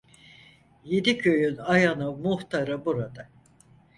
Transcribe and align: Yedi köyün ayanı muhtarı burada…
Yedi 0.83 1.17
köyün 1.17 1.57
ayanı 1.57 2.11
muhtarı 2.17 2.85
burada… 2.85 3.29